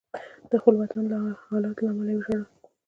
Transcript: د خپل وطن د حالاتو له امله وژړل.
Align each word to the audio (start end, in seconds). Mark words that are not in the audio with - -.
د 0.49 0.51
خپل 0.61 0.73
وطن 0.81 1.03
د 1.11 1.13
حالاتو 1.47 1.81
له 1.85 1.89
امله 1.93 2.13
وژړل. 2.15 2.41